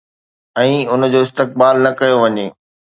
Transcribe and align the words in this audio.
۽ 0.61 0.71
ان 0.95 1.01
جو 1.13 1.19
استقبال 1.27 1.75
نه 1.87 1.91
ڪيو 2.03 2.17
وڃي. 2.27 2.47